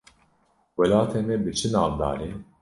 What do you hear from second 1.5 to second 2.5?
çi navdar e?